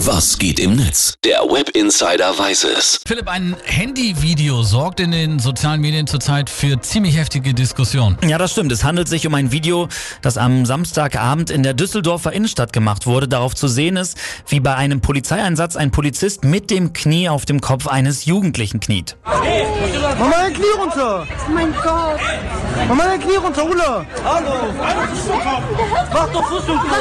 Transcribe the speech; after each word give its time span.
Was 0.00 0.38
geht 0.38 0.60
im 0.60 0.76
Netz? 0.76 1.14
Der 1.24 1.40
Web 1.40 1.70
Insider 1.70 2.38
weiß 2.38 2.64
es. 2.64 3.00
Philipp, 3.06 3.28
ein 3.28 3.56
Handyvideo 3.64 4.62
sorgt 4.62 5.00
in 5.00 5.10
den 5.10 5.38
sozialen 5.38 5.80
Medien 5.80 6.06
zurzeit 6.06 6.50
für 6.50 6.78
ziemlich 6.82 7.16
heftige 7.16 7.54
Diskussionen. 7.54 8.18
Ja, 8.28 8.36
das 8.36 8.52
stimmt. 8.52 8.70
Es 8.72 8.84
handelt 8.84 9.08
sich 9.08 9.26
um 9.26 9.34
ein 9.34 9.52
Video, 9.52 9.88
das 10.20 10.36
am 10.36 10.66
Samstagabend 10.66 11.50
in 11.50 11.62
der 11.62 11.72
Düsseldorfer 11.72 12.34
Innenstadt 12.34 12.74
gemacht 12.74 13.06
wurde. 13.06 13.26
Darauf 13.26 13.54
zu 13.54 13.68
sehen 13.68 13.96
ist, 13.96 14.18
wie 14.48 14.60
bei 14.60 14.74
einem 14.74 15.00
Polizeieinsatz 15.00 15.76
ein 15.76 15.90
Polizist 15.90 16.44
mit 16.44 16.70
dem 16.70 16.92
Knie 16.92 17.30
auf 17.30 17.46
dem 17.46 17.62
Kopf 17.62 17.86
eines 17.86 18.26
Jugendlichen 18.26 18.80
kniet. 18.80 19.16
Mach 19.24 20.18
mal 20.18 20.30
dein 20.30 20.52
Knie 20.52 20.64
runter! 20.78 21.26
Oh 21.26 21.50
mein 21.52 21.72
Gott. 21.72 22.20
Mach 22.88 22.94
mal 22.94 23.08
dein 23.08 23.20
Knie 23.20 23.36
runter, 23.36 23.64
Ulla! 23.64 24.04
Hallo. 24.22 24.74
Mach 26.12 26.32
doch 26.32 26.48
Fuß 26.48 26.64
im 26.68 26.78
Kopf! 26.78 26.92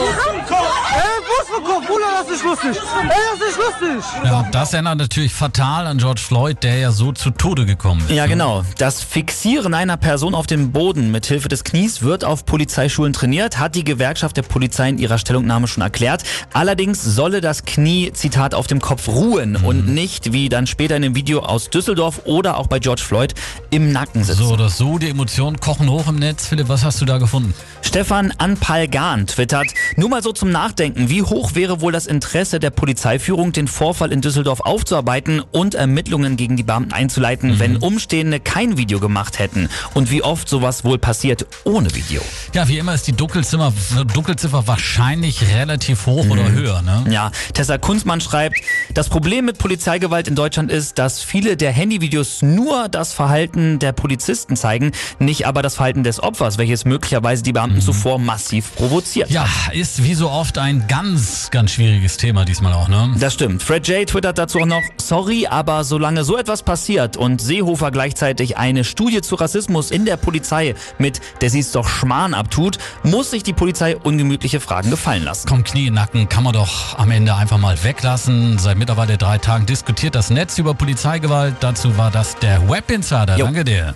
Ey, 0.96 1.25
Kopf! 1.64 1.90
Ulla, 1.90 2.24
das 2.24 2.36
ist 2.36 2.44
lustig! 2.44 2.82
Ey, 3.04 3.10
das 3.40 3.50
ist 3.50 3.58
lustig! 3.58 4.04
Ja, 4.24 4.48
das 4.52 4.74
erinnert 4.74 4.98
natürlich 4.98 5.34
fatal 5.34 5.88
an 5.88 5.98
George 5.98 6.22
Floyd, 6.22 6.64
der 6.64 6.78
ja 6.78 6.92
so 6.92 7.12
zu 7.12 7.32
Tode 7.32 7.66
gekommen 7.66 8.02
ist. 8.02 8.12
Ja, 8.12 8.26
genau. 8.28 8.64
Das 8.78 9.04
Fixieren 9.04 9.74
einer 9.74 9.98
Person 9.98 10.36
auf 10.36 10.48
dem 10.48 10.72
Boden 10.72 11.12
mit 11.12 11.26
Hilfe 11.26 11.48
des 11.48 11.64
Knies 11.64 12.02
wird 12.02 12.24
auf 12.24 12.46
Polizeischulen 12.46 13.14
trainiert, 13.14 13.60
hat 13.60 13.76
die 13.76 13.84
Gewerkschaft 13.84 14.38
der 14.38 14.44
Polizei 14.44 14.90
in 14.90 14.98
ihrer 14.98 15.18
Stellungnahme 15.18 15.68
schon 15.68 15.84
erklärt. 15.84 16.24
Allerdings 16.54 17.04
solle 17.04 17.42
das 17.42 17.66
Knie, 17.66 18.12
Zitat, 18.14 18.54
auf 18.54 18.68
dem 18.68 18.80
Kopf 18.80 19.08
ruhen 19.08 19.56
und 19.56 19.88
nicht, 19.88 20.32
wie 20.34 20.50
dann 20.50 20.68
später 20.68 20.96
in 20.96 21.02
dem 21.02 21.16
Video 21.16 21.42
aus 21.42 21.70
Düsseldorf 21.70 22.22
oder 22.26 22.58
auch 22.58 22.68
bei 22.68 22.80
George 22.80 23.02
Floyd, 23.06 23.34
im 23.72 23.92
Nacken 23.92 24.24
sitzen. 24.24 24.44
So 24.44 24.54
oder 24.54 24.70
so, 24.70 24.98
die 24.98 25.10
Emotionen 25.10 25.60
kochen 25.60 25.90
hoch 25.90 26.08
im 26.08 26.16
Netz. 26.16 26.48
Philipp, 26.48 26.70
was 26.70 26.84
hast 26.84 27.02
du 27.02 27.06
da 27.06 27.18
gefunden? 27.18 27.54
Stefan 27.82 28.34
Anpalgan 28.38 29.28
twittert, 29.28 29.68
nur 29.96 30.10
mal 30.10 30.24
so 30.24 30.32
zum 30.32 30.50
Nachdenken, 30.50 31.10
wie 31.10 31.22
hoch 31.30 31.56
wäre 31.56 31.82
wohl 31.82 31.92
das 31.92 32.08
Interesse 32.08 32.60
der 32.60 32.70
Polizeiführung, 32.70 33.52
den 33.52 33.68
Vorfall 33.68 34.12
in 34.12 34.22
Düsseldorf 34.22 34.62
aufzuarbeiten 34.62 35.42
und 35.52 35.76
Ermittlungen 35.76 36.38
gegen 36.38 36.58
die 36.58 36.64
Beamten 36.64 36.94
einzuleiten, 36.94 37.60
wenn 37.60 37.78
Umstehende 37.78 38.40
kein 38.40 38.78
Video 38.78 39.00
gemacht 39.00 39.40
hätten 39.40 39.70
und 39.94 40.12
wie 40.12 40.22
oft 40.24 40.48
sowas 40.50 40.84
wohl 40.84 40.98
passiert 40.98 41.46
ohne 41.64 41.94
Video. 41.96 42.22
Ja, 42.54 42.68
wie 42.68 42.78
immer 42.78 42.94
ist 42.94 43.08
die 43.08 43.14
Dunkelzimmer, 43.14 43.74
Dunkelziffer 44.14 44.68
wahrscheinlich 44.68 45.54
relativ 45.54 46.06
hoch 46.06 46.28
oder 46.30 46.52
höher, 46.52 46.82
ne? 46.82 47.06
Ja, 47.10 47.32
Tessa 47.54 47.78
Kunzmann 47.78 48.22
schreibt, 48.22 48.58
das 48.94 49.10
Problem 49.10 49.46
mit 49.46 49.58
Polizeigewalt 49.58 50.28
in 50.28 50.36
Deutschland 50.36 50.72
ist, 50.72 50.98
dass 50.98 51.22
viele 51.22 51.58
der 51.58 51.72
Handyvideos 51.72 52.42
nur 52.42 52.90
das 52.90 53.14
Verhalten 53.14 53.80
der 53.80 53.92
Polizisten 53.92 54.56
zeigen, 54.56 54.92
nicht 55.20 55.48
aber 55.48 55.62
das 55.62 55.76
Verhalten 55.76 56.04
des 56.04 56.22
Opfers, 56.22 56.58
welches 56.58 56.86
möglicherweise 56.86 57.44
die 57.44 57.54
Beamten 57.54 57.82
zuvor 57.82 58.20
massiv 58.20 58.76
provoziert. 58.76 59.30
Ja, 59.30 59.48
ist 59.74 60.04
wie 60.04 60.14
so 60.14 60.30
oft 60.30 60.58
ein 60.58 60.86
ganz, 60.88 61.15
ganz 61.52 61.72
schwieriges 61.72 62.18
Thema 62.18 62.46
diesmal 62.46 62.74
auch, 62.74 62.88
ne? 62.88 63.16
Das 63.20 63.34
stimmt. 63.34 63.64
Fred 63.64 63.88
J. 63.88 64.08
twittert 64.08 64.38
dazu 64.38 64.60
auch 64.60 64.66
noch, 64.66 64.84
sorry, 64.98 65.48
aber 65.48 65.84
solange 65.84 66.24
so 66.24 66.38
etwas 66.38 66.64
passiert 66.64 67.18
und 67.18 67.42
Seehofer 67.42 67.92
gleichzeitig 67.92 68.58
eine 68.58 68.84
Studie 68.84 69.22
zu 69.22 69.36
Rassismus 69.36 69.92
in 69.92 70.06
der 70.06 70.18
Polizei 70.18 70.76
mit 70.98 71.22
der 71.42 71.50
sie's 71.50 71.72
doch 71.72 71.88
Schmarrn 71.88 72.34
abtut, 72.34 72.78
muss 73.04 73.32
sich 73.32 73.44
die 73.44 73.54
Polizei 73.54 73.98
ungemütliche 73.98 74.60
Fragen 74.60 74.90
gefallen 74.90 75.24
lassen. 75.24 75.48
Komm, 75.48 75.64
Knie 75.64 75.90
Nacken 75.90 76.30
kann 76.30 76.44
man 76.44 76.54
doch 76.54 76.98
am 76.98 77.12
Ende 77.12 77.36
einfach 77.36 77.58
mal 77.58 77.84
weglassen. 77.84 78.58
Seit 78.58 78.78
mittlerweile 78.78 79.18
drei 79.18 79.38
Tagen 79.38 79.66
diskutiert 79.66 80.16
das 80.16 80.30
Netz 80.30 80.58
über 80.58 80.74
Polizeigewalt. 80.74 81.56
Dazu 81.60 81.98
war 81.98 82.12
das 82.12 82.38
der 82.40 82.70
Web 82.70 82.90
Insider. 82.92 83.38
Jo. 83.38 83.46
Danke 83.46 83.64
dir. 83.64 83.94